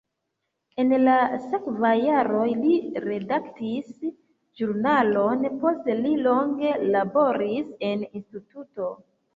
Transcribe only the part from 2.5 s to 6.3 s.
li redaktis ĵurnalon, poste li